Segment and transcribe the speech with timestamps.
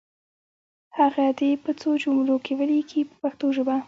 [0.97, 3.75] هغه دې په څو جملو کې ولیکي په پښتو ژبه.